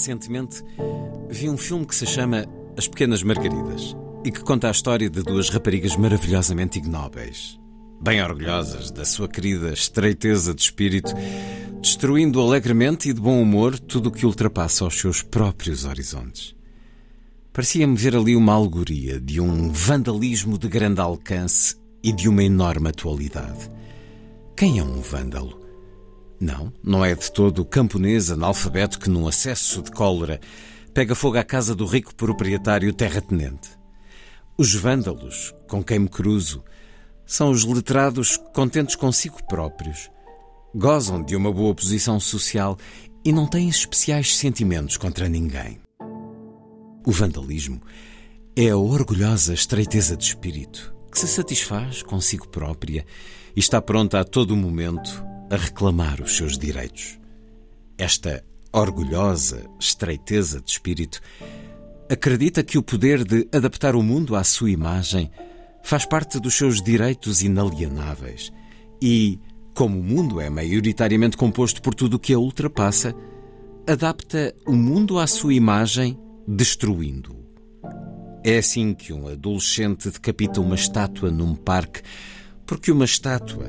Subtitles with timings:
[0.00, 0.64] Recentemente
[1.28, 5.22] vi um filme que se chama As Pequenas Margaridas e que conta a história de
[5.22, 7.60] duas raparigas maravilhosamente ignóbeis,
[8.00, 11.12] bem orgulhosas da sua querida estreiteza de espírito,
[11.82, 16.56] destruindo alegremente e de bom humor tudo o que ultrapassa os seus próprios horizontes.
[17.52, 22.88] Parecia-me ver ali uma alegoria de um vandalismo de grande alcance e de uma enorme
[22.88, 23.70] atualidade.
[24.56, 25.59] Quem é um vândalo?
[26.40, 30.40] Não, não é de todo o camponês analfabeto que, num acesso de cólera,
[30.94, 33.68] pega fogo à casa do rico proprietário terratenente.
[34.56, 36.64] Os vândalos, com quem me cruzo,
[37.26, 40.10] são os letrados contentes consigo próprios.
[40.74, 42.78] Gozam de uma boa posição social
[43.22, 45.78] e não têm especiais sentimentos contra ninguém.
[47.06, 47.82] O vandalismo
[48.56, 53.04] é a orgulhosa estreiteza de espírito que se satisfaz consigo própria
[53.54, 57.18] e está pronta a todo momento a reclamar os seus direitos.
[57.98, 61.20] Esta orgulhosa estreiteza de espírito
[62.08, 65.30] acredita que o poder de adaptar o mundo à sua imagem
[65.82, 68.52] faz parte dos seus direitos inalienáveis
[69.02, 69.38] e,
[69.74, 73.14] como o mundo é maioritariamente composto por tudo o que a ultrapassa,
[73.86, 77.40] adapta o mundo à sua imagem, destruindo-o.
[78.44, 82.02] É assim que um adolescente decapita uma estátua num parque,
[82.66, 83.68] porque uma estátua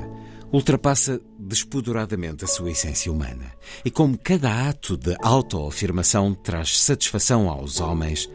[0.52, 3.52] ultrapassa despoduradamente a sua essência humana.
[3.84, 8.28] E como cada ato de autoafirmação traz satisfação aos homens,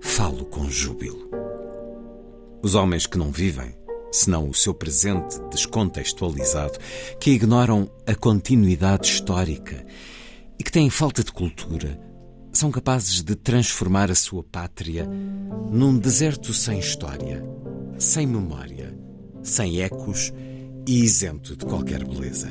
[0.00, 1.30] falo com júbilo.
[2.60, 3.74] Os homens que não vivem,
[4.10, 6.78] senão o seu presente descontextualizado,
[7.20, 9.86] que ignoram a continuidade histórica
[10.58, 12.00] e que têm falta de cultura,
[12.52, 15.06] são capazes de transformar a sua pátria
[15.70, 17.44] num deserto sem história,
[17.98, 18.96] sem memória,
[19.42, 20.32] sem ecos
[20.86, 22.48] e isento de qualquer beleza.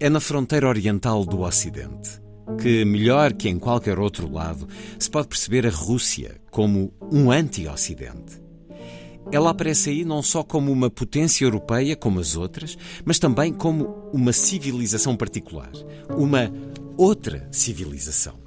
[0.00, 2.24] É na fronteira oriental do Ocidente
[2.60, 4.68] que, melhor que em qualquer outro lado,
[4.98, 8.42] se pode perceber a Rússia como um anti-Ocidente.
[9.32, 14.10] Ela aparece aí não só como uma potência europeia como as outras, mas também como
[14.12, 15.72] uma civilização particular,
[16.16, 16.52] uma
[16.96, 18.40] outra civilização.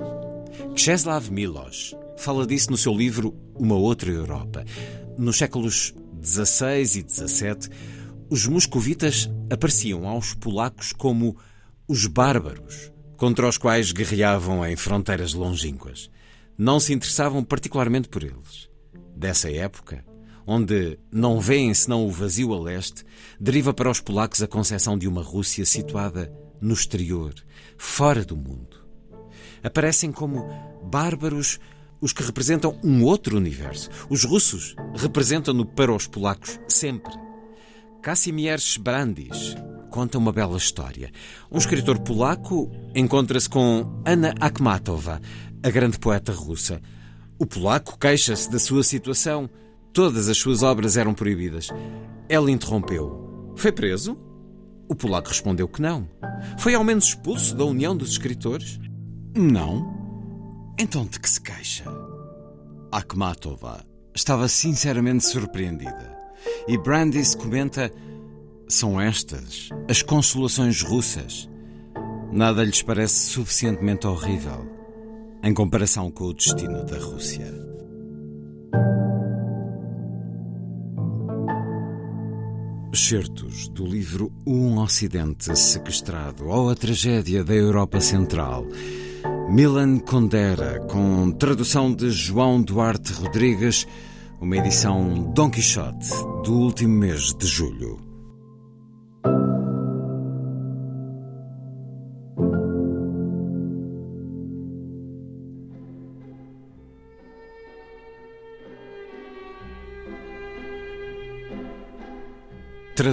[0.73, 4.63] Czeslaw Milosz fala disso no seu livro Uma Outra Europa.
[5.17, 5.93] Nos séculos
[6.23, 7.69] XVI e XVII,
[8.29, 11.37] os moscovitas apareciam aos polacos como
[11.87, 16.09] os bárbaros, contra os quais guerreavam em fronteiras longínquas.
[16.57, 18.69] Não se interessavam particularmente por eles.
[19.15, 20.05] Dessa época,
[20.45, 23.03] onde não veem senão o vazio a leste,
[23.39, 26.31] deriva para os polacos a concepção de uma Rússia situada
[26.61, 27.33] no exterior,
[27.77, 28.77] fora do mundo.
[29.63, 30.47] Aparecem como
[30.83, 31.59] bárbaros
[31.99, 33.89] os que representam um outro universo.
[34.09, 37.11] Os russos representam-no para os polacos sempre.
[38.01, 39.55] Casimir Brandis
[39.89, 41.11] conta uma bela história.
[41.51, 45.19] Um escritor polaco encontra-se com Anna Akhmatova,
[45.63, 46.81] a grande poeta russa.
[47.39, 49.49] O polaco queixa-se da sua situação.
[49.91, 51.69] Todas as suas obras eram proibidas.
[52.29, 53.53] Ela interrompeu.
[53.55, 54.26] Foi preso?
[54.89, 56.07] O polaco respondeu que não.
[56.57, 58.79] Foi ao menos expulso da União dos Escritores?
[59.35, 59.95] Não.
[60.79, 61.85] Então de que se queixa?
[62.91, 63.85] Akhmatova
[64.15, 66.17] estava sinceramente surpreendida.
[66.67, 67.91] E Brandis comenta:
[68.67, 71.49] são estas as consolações russas.
[72.31, 74.67] Nada lhes parece suficientemente horrível
[75.43, 77.66] em comparação com o destino da Rússia.
[82.97, 88.65] Certos do livro Um Ocidente Sequestrado ou a Tragédia da Europa Central.
[89.49, 93.85] Milan Kundera, com tradução de João Duarte Rodrigues,
[94.41, 96.09] uma edição Dom Quixote
[96.43, 98.06] do último mês de julho.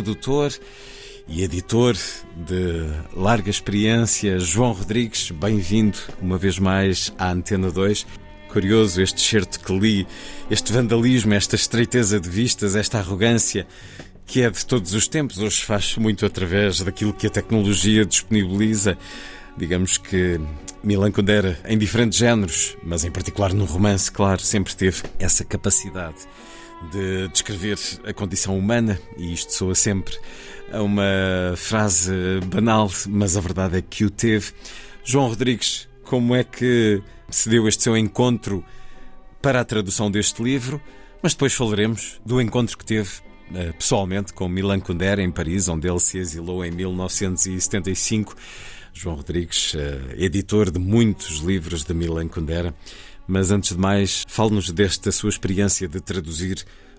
[0.05, 0.53] Tradutor
[1.27, 1.97] e editor
[2.37, 2.87] de
[3.17, 5.31] larga experiência, João Rodrigues.
[5.31, 8.07] Bem-vindo uma vez mais à Antena 2.
[8.51, 10.07] Curioso este certo que li,
[10.51, 13.67] este vandalismo, esta estreiteza de vistas, esta arrogância
[14.27, 15.39] que é de todos os tempos.
[15.39, 18.99] Hoje faz muito através daquilo que a tecnologia disponibiliza.
[19.57, 20.39] Digamos que
[20.83, 26.19] Milan Kundera, em diferentes géneros, mas em particular no romance, claro, sempre teve essa capacidade
[26.91, 30.17] de descrever a condição humana, e isto soa sempre
[30.73, 32.13] a uma frase
[32.47, 34.53] banal, mas a verdade é que o teve.
[35.05, 38.65] João Rodrigues, como é que se deu este seu encontro
[39.41, 40.81] para a tradução deste livro?
[41.23, 43.11] Mas depois falaremos do encontro que teve
[43.55, 48.37] eh, pessoalmente com Milan Kundera em Paris, onde ele se exilou em 1975.
[48.93, 52.75] João Rodrigues, eh, editor de muitos livros de Milan Kundera.
[53.27, 56.57] Mas antes de mais, fale-nos desta sua experiência de traduzir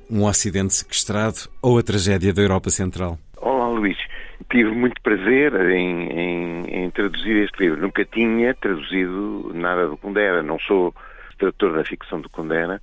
[0.10, 3.18] um acidente sequestrado ou a tragédia da Europa Central.
[3.38, 3.98] Olá, Luís.
[4.50, 7.82] Tive muito prazer em, em, em traduzir este livro.
[7.82, 10.42] Nunca tinha traduzido nada do Kundera.
[10.42, 10.94] Não sou
[11.38, 12.82] tradutor da ficção do Kundera.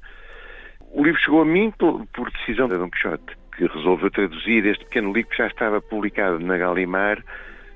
[0.92, 4.84] O livro chegou a mim por, por decisão de Dom Quixote, que resolveu traduzir este
[4.84, 7.24] pequeno livro que já estava publicado na Gallimard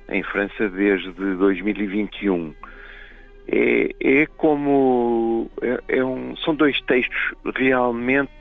[0.09, 2.53] em França desde 2021.
[3.47, 5.49] É, é como.
[5.61, 8.31] É, é um, são dois textos realmente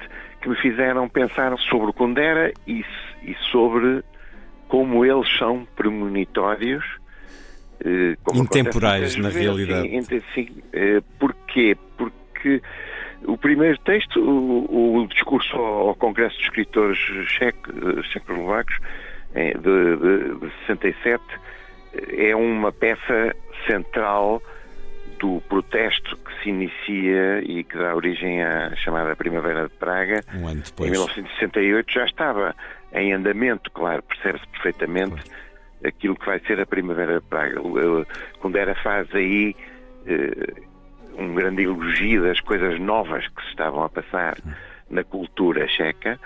[0.41, 2.85] que me fizeram pensar sobre o Kundera e,
[3.23, 4.03] e sobre
[4.69, 6.85] como eles são premonitórios.
[7.85, 9.88] Eh, Intemporais, na realidade.
[10.05, 11.76] Sim, sim, eh, porquê?
[11.97, 12.62] Porque
[13.25, 16.99] o primeiro texto, o, o discurso ao, ao, Congresso de Escritores
[18.12, 18.79] Checoslovacos,
[19.35, 21.23] eh, de, de, de 67,
[22.17, 23.35] é uma peça
[23.67, 24.43] central
[25.18, 30.20] do protesto que se inicia e que dá origem à chamada Primavera de Praga.
[30.34, 30.88] Um ano depois.
[30.88, 32.54] Em 1968 já estava
[32.92, 35.22] em andamento, claro, percebe-se perfeitamente
[35.84, 37.60] aquilo que vai ser a Primavera de Praga.
[38.40, 39.54] Kundera faz aí
[40.06, 44.36] uh, um grande elogio das coisas novas que se estavam a passar
[44.90, 46.19] na cultura checa.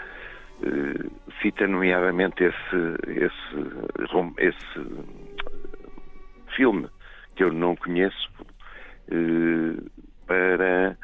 [0.62, 1.10] Uh,
[1.40, 2.76] cita nomeadamente esse,
[3.08, 4.80] esse, esse
[6.54, 6.86] filme
[7.34, 8.44] que eu não conheço eh,
[10.26, 10.96] para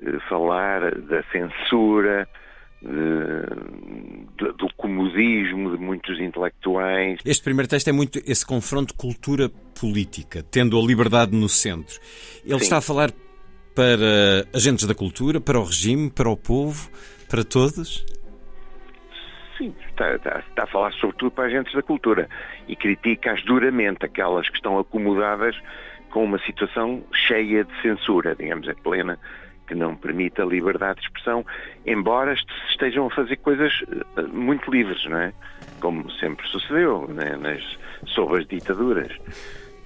[0.00, 2.28] eh, falar da censura,
[2.82, 7.18] de, do comodismo de muitos intelectuais.
[7.24, 11.98] Este primeiro texto é muito esse confronto cultura-política, tendo a liberdade no centro.
[12.44, 12.64] Ele Sim.
[12.64, 13.10] está a falar
[13.74, 16.90] para agentes da cultura, para o regime, para o povo,
[17.28, 18.04] para todos?
[19.56, 22.28] Sim, está, está, está, a falar sobretudo para agentes da cultura
[22.66, 25.54] e critica-as duramente, aquelas que estão acomodadas
[26.10, 29.18] com uma situação cheia de censura, digamos, é plena,
[29.66, 31.46] que não permite a liberdade de expressão,
[31.86, 32.34] embora
[32.68, 33.72] estejam a fazer coisas
[34.16, 35.32] eh, muito livres, não é?
[35.80, 37.36] Como sempre sucedeu né?
[37.36, 39.12] Nas, sob as ditaduras,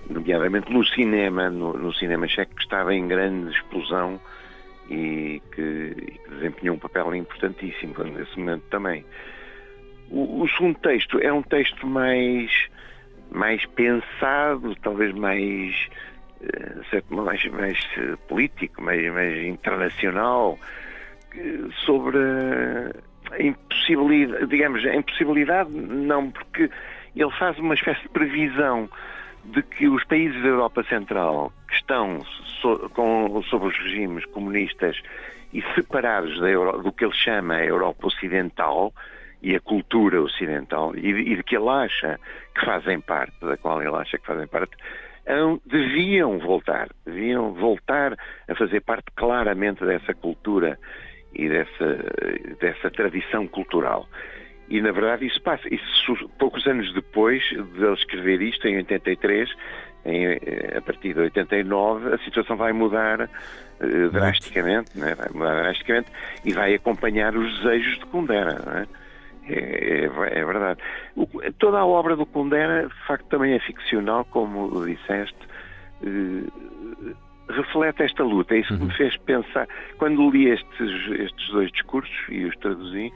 [0.09, 4.19] nomeadamente no cinema, no, no cinema checo que estava em grande explosão
[4.89, 9.05] e que, e que desempenhou um papel importantíssimo nesse momento também.
[10.11, 12.51] O, o, segundo texto é um texto mais,
[13.31, 15.89] mais pensado, talvez mais,
[16.93, 20.59] eh, mais, mais eh, político, mais, mais internacional,
[21.85, 22.19] sobre
[23.33, 26.71] a impossibilidade, digamos, a impossibilidade não, porque
[27.17, 28.89] ele faz uma espécie de previsão
[29.45, 32.21] de que os países da Europa Central que estão
[32.61, 34.97] so, com, sob os regimes comunistas
[35.53, 38.93] e separados Euro, do que ele chama a Europa Ocidental,
[39.45, 42.19] e a cultura ocidental e, e de que ele acha
[42.55, 44.75] que fazem parte, da qual ele acha que fazem parte,
[45.65, 48.17] deviam voltar, deviam voltar
[48.49, 50.79] a fazer parte claramente dessa cultura
[51.35, 51.99] e dessa,
[52.61, 54.07] dessa tradição cultural.
[54.69, 55.63] E na verdade isso passa.
[55.73, 59.51] Isso, poucos anos depois de ele escrever isto, em 83,
[60.05, 60.27] em,
[60.77, 65.15] a partir de 89, a situação vai mudar uh, drasticamente, né?
[65.15, 66.11] vai mudar drasticamente
[66.45, 68.59] e vai acompanhar os desejos de Kundera.
[68.67, 68.87] Né?
[68.91, 69.04] É,
[69.49, 70.81] é, é verdade.
[71.17, 71.27] O,
[71.59, 75.37] toda a obra do Kundera, de facto, também é ficcional, como disseste.
[76.03, 77.15] Uh,
[77.49, 78.55] reflete esta luta.
[78.55, 78.97] É isso que me uhum.
[78.97, 79.69] fez pensar.
[79.99, 83.13] Quando li estes, estes dois discursos e os traduzi,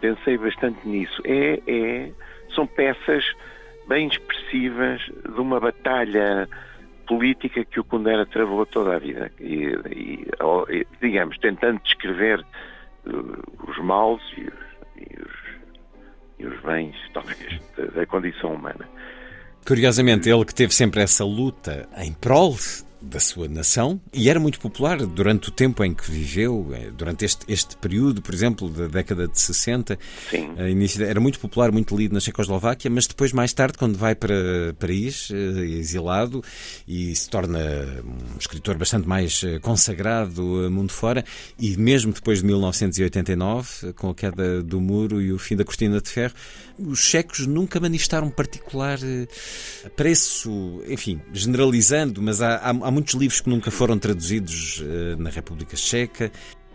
[0.00, 1.20] pensei bastante nisso.
[1.24, 2.10] É, é,
[2.54, 3.24] são peças
[3.88, 6.48] bem expressivas de uma batalha
[7.06, 9.30] política que o Kundera travou toda a vida.
[9.40, 12.40] E, e, digamos, tentando descrever
[13.06, 14.48] uh, os males e
[16.38, 18.88] e os bens, talvez, da, da condição humana.
[19.66, 22.56] Curiosamente, ele que teve sempre essa luta em prol
[23.06, 27.24] da sua nação e era muito popular durante o tempo em que viveu, eh, durante
[27.24, 29.98] este, este período, por exemplo, da década de 60.
[30.30, 30.54] Sim.
[30.70, 34.34] Início, era muito popular, muito lido na Checoslováquia, mas depois, mais tarde, quando vai para
[34.78, 36.42] Paris, eh, exilado,
[36.86, 37.58] e se torna
[38.04, 41.24] um escritor bastante mais eh, consagrado mundo fora,
[41.58, 46.00] e mesmo depois de 1989, com a queda do muro e o fim da cortina
[46.00, 46.34] de ferro,
[46.78, 48.98] os checos nunca manifestaram particular
[49.84, 55.28] apreço, enfim, generalizando, mas há, há, há muitos livros que nunca foram traduzidos uh, na
[55.28, 56.32] República Checa.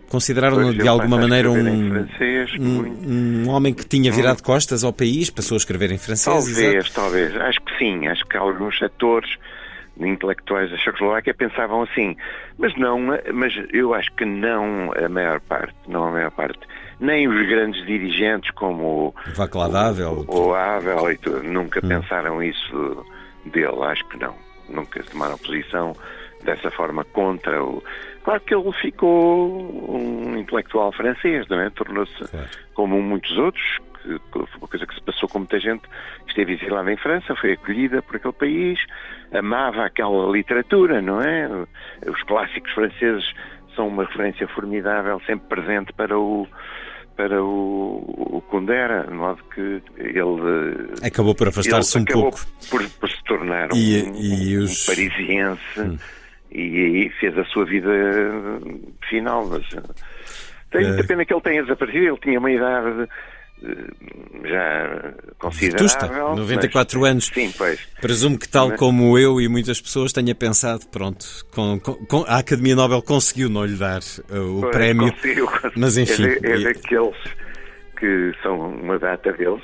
[0.08, 5.30] Consideraram-no de alguma maneira um, francês, um, um, homem que tinha virado costas ao país,
[5.30, 6.24] passou a escrever em francês?
[6.24, 6.94] Talvez, exato.
[6.94, 7.36] talvez.
[7.36, 8.06] Acho que sim.
[8.06, 9.38] Acho que alguns atores
[9.98, 12.14] intelectuais da Checoslováquia pensavam assim.
[12.58, 13.00] Mas não,
[13.32, 16.60] mas eu acho que não a maior parte, não a maior parte.
[17.00, 21.88] Nem os grandes dirigentes como Vaclav Havel, o, o Havel e tudo, nunca hum.
[21.88, 23.06] pensaram isso
[23.46, 24.51] dele, acho que não.
[24.72, 25.94] Nunca tomaram posição
[26.44, 27.82] dessa forma contra o.
[28.24, 31.70] Claro que ele ficou um intelectual francês, não é?
[31.70, 32.48] Tornou-se, claro.
[32.74, 36.54] como muitos outros, que, foi uma coisa que se passou com muita gente que esteve
[36.54, 38.78] exilada em França, foi acolhida por aquele país,
[39.32, 41.48] amava aquela literatura, não é?
[42.06, 43.32] Os clássicos franceses
[43.74, 46.46] são uma referência formidável, sempre presente para o
[47.16, 53.10] para o, o Kundera, de modo que ele acabou por afastar-se um pouco por, por,
[53.36, 54.82] tornar e, um, e os...
[54.82, 55.96] um parisiense hum.
[56.50, 57.90] e aí fez a sua vida
[59.08, 59.46] final.
[59.46, 59.68] Mas,
[60.70, 61.06] tenho muita uh...
[61.06, 62.04] pena que ele tenha desaparecido.
[62.06, 63.08] Ele tinha uma idade
[63.62, 65.88] eh, já considerável.
[65.88, 67.26] Vetusta, 94 mas, anos.
[67.32, 67.80] Sim, pois.
[68.00, 72.38] Presumo que, tal mas, como eu e muitas pessoas, tenha pensado: pronto, com, com, a
[72.38, 75.12] Academia Nobel conseguiu não lhe dar uh, o pois, prémio.
[75.12, 76.26] Conseguiu, mas enfim.
[76.26, 77.16] É, é daqueles
[77.98, 79.62] que são uma data deles,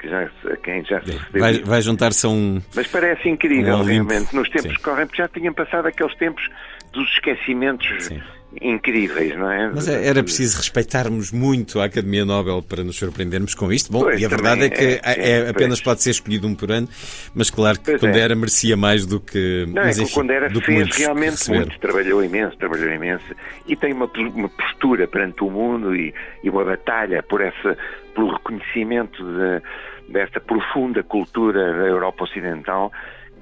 [0.00, 1.40] que já, a quem já se recebeu.
[1.40, 2.60] Vai, vai juntar-se a um.
[2.74, 4.76] Mas parece incrível, um realmente, nos tempos Sim.
[4.76, 6.48] que correm, porque já tinham passado aqueles tempos
[6.92, 7.88] dos esquecimentos.
[8.04, 8.20] Sim
[8.60, 9.70] incríveis, não é?
[9.72, 13.92] Mas é, era preciso respeitarmos muito a Academia Nobel para nos surpreendermos com isto.
[13.92, 16.54] Bom, pois, e a verdade é que é, é, é apenas pode ser escolhido um
[16.54, 16.88] por ano,
[17.34, 18.20] mas claro que quando é.
[18.20, 19.66] era merecia mais do que.
[19.68, 21.66] Não, mas, é que quando era fez realmente receberam.
[21.66, 23.24] muito, trabalhou imenso, trabalhou imenso
[23.66, 27.76] e tem uma, uma postura perante o mundo e, e uma batalha por essa,
[28.14, 32.90] pelo reconhecimento de, desta profunda cultura da Europa Ocidental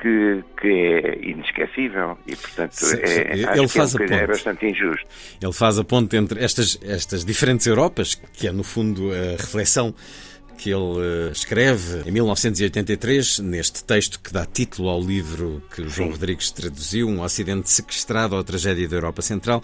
[0.01, 3.59] que, que é inesquecível e, portanto, sim, é, sim.
[3.59, 4.23] Ele faz que é, a ponte.
[4.23, 5.07] é bastante injusto.
[5.43, 9.95] Ele faz a ponte entre estas, estas diferentes Europas, que é, no fundo, a reflexão
[10.59, 15.89] que ele uh, escreve em 1983, neste texto que dá título ao livro que o
[15.89, 16.15] João Sim.
[16.15, 19.63] Rodrigues traduziu, Um Ocidente Sequestrado à Tragédia da Europa Central,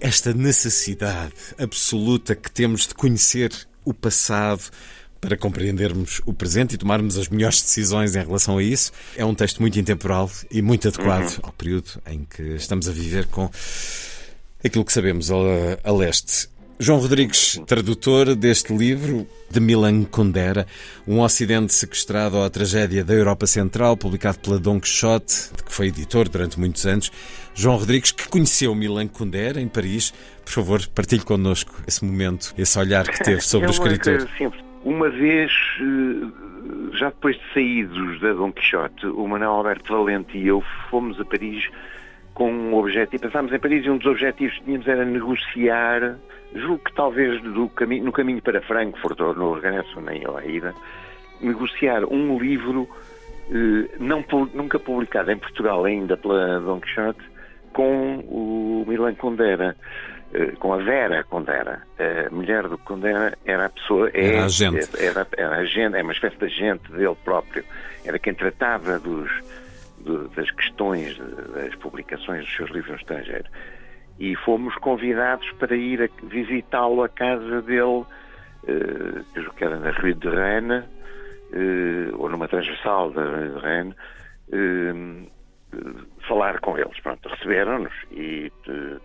[0.00, 3.52] esta necessidade absoluta que temos de conhecer
[3.84, 4.64] o passado,
[5.24, 8.92] para compreendermos o presente e tomarmos as melhores decisões em relação a isso.
[9.16, 11.40] É um texto muito intemporal e muito adequado uhum.
[11.44, 13.50] ao período em que estamos a viver com
[14.62, 15.34] aquilo que sabemos a,
[15.82, 16.48] a leste.
[16.78, 20.66] João Rodrigues, tradutor deste livro de Milan Kundera,
[21.06, 26.28] Um Ocidente Sequestrado à Tragédia da Europa Central, publicado pela Don Quixote, que foi editor
[26.28, 27.12] durante muitos anos.
[27.54, 30.12] João Rodrigues, que conheceu Milan Kundera em Paris,
[30.44, 34.28] por favor, partilhe connosco esse momento, esse olhar que teve sobre é o escritor.
[34.84, 35.50] Uma vez,
[35.80, 41.18] eh, já depois de saídos da Dom Quixote, o Manuel Alberto Valente e eu fomos
[41.18, 41.70] a Paris
[42.34, 46.18] com um objetivo, pensámos em Paris e um dos objetivos que tínhamos era negociar,
[46.54, 50.74] julgo que talvez do caminho, no caminho para Frankfurt ou no regresso, nem à ida,
[51.40, 52.86] negociar um livro
[53.50, 54.22] eh, não,
[54.52, 57.22] nunca publicado em Portugal ainda pela Dom Quixote
[57.72, 59.76] com o Milan Kundera.
[60.34, 61.82] Eh, com a Vera Condera.
[61.96, 64.10] A mulher do Condera era a pessoa.
[64.12, 64.88] É, era a gente.
[64.98, 67.64] Era, era a gente, é uma espécie de agente dele próprio.
[68.04, 69.30] Era quem tratava dos,
[70.34, 71.16] das questões
[71.54, 73.48] das publicações dos seus livros no estrangeiro.
[74.18, 78.04] E fomos convidados para ir visitá-lo à casa dele,
[78.64, 83.94] uh, que era na Rue de Rennes, uh, ou numa transversal da Rue de Rennes,
[84.48, 85.33] uh,
[86.28, 86.98] falar com eles.
[87.00, 88.50] Pronto, receberam-nos e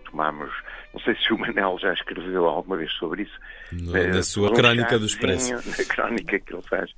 [0.04, 0.50] tomámos
[0.92, 3.38] não sei se o Manel já escreveu alguma vez sobre isso.
[3.72, 5.54] No, na eh, sua um crónica do Expresso.
[5.78, 6.90] Na crónica que ele faz.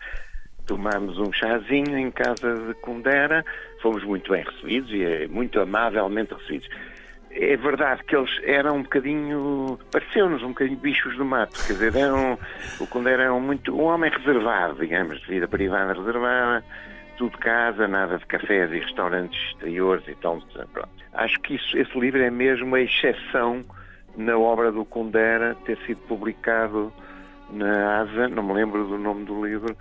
[0.67, 3.45] Tomámos um chazinho em casa de Kundera,
[3.83, 6.69] fomos muito bem recebidos e é muito amavelmente recebidos.
[7.33, 11.97] É verdade que eles eram um bocadinho, pareceu-nos um bocadinho bichos do mato, quer dizer,
[11.97, 12.38] eram,
[12.79, 16.62] o Kundera era um, muito, um homem reservado, digamos, de vida privada reservada,
[17.23, 20.41] tudo casa, nada de cafés e restaurantes exteriores e tal.
[20.73, 20.88] Pronto.
[21.12, 23.62] Acho que isso, esse livro é mesmo a exceção
[24.17, 26.93] na obra do Kundera ter sido publicado
[27.52, 29.76] na ASA, não me lembro do nome do livro,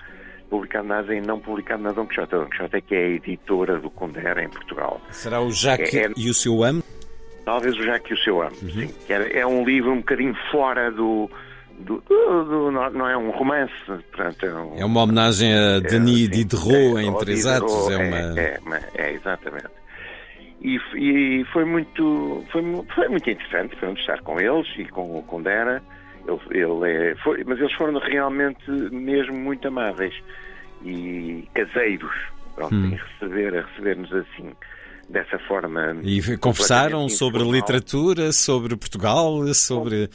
[0.51, 2.35] publicado na Asa e não publicado na Dom Quixote.
[2.35, 5.01] A Dom Quixote é que é a editora do Condera em Portugal.
[5.09, 6.11] Será o Jacques é, é...
[6.15, 6.83] e o seu amo?
[7.43, 8.69] Talvez o Jacques e o seu amo, uhum.
[8.69, 8.93] sim.
[9.09, 11.27] É, é um livro um bocadinho fora do,
[11.81, 13.73] do, do, do, não é um romance.
[13.85, 17.89] Portanto, é, um, é uma homenagem a é, Denis é, Diderot em três atos.
[17.89, 18.77] É, uma...
[18.77, 19.81] é, é, exatamente.
[20.61, 22.61] E, e, foi muito foi,
[22.93, 25.81] foi muito interessante foi estar com eles e com o Condera.
[26.27, 30.13] Ele, ele é, foi, mas eles foram realmente mesmo muito amáveis
[30.83, 32.13] e caseiros
[32.55, 32.85] pronto, hum.
[32.85, 34.51] em receber, a receber-nos assim
[35.09, 35.97] dessa forma.
[36.03, 40.09] E conversaram sobre literatura, sobre Portugal, sobre.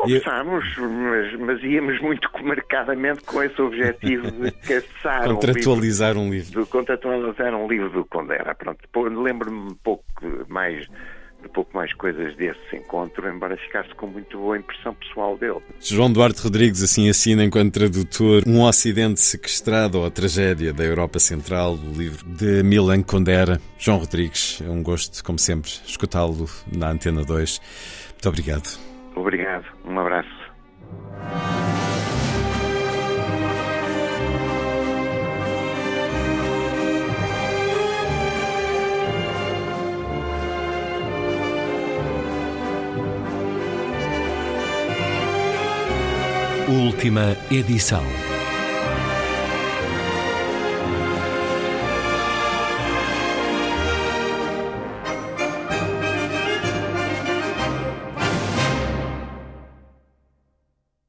[0.00, 6.30] Conversámos, mas, mas, íamos muito marcadamente com esse objetivo de caçar Contratualizar um livro.
[6.30, 6.64] Um livro.
[6.64, 8.54] De contratualizar um livro do Condera.
[8.54, 8.80] Pronto,
[9.22, 10.04] lembro-me um pouco
[10.48, 10.86] mais
[11.42, 15.60] de pouco mais coisas desse encontro, embora ficasse com muito boa impressão pessoal dele.
[15.80, 21.18] João Duarte Rodrigues assim assina enquanto tradutor Um Ocidente Sequestrado ou a Tragédia da Europa
[21.18, 23.60] Central, o livro de Milan Kundera.
[23.78, 27.60] João Rodrigues, é um gosto, como sempre, escutá-lo na Antena 2.
[28.12, 28.89] Muito obrigado.
[29.20, 30.30] Obrigado, um abraço.
[46.66, 48.02] Última edição.